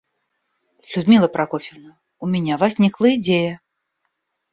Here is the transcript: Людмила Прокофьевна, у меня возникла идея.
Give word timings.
Людмила 0.95 1.27
Прокофьевна, 1.27 1.99
у 2.19 2.25
меня 2.25 2.57
возникла 2.57 3.15
идея. 3.19 3.59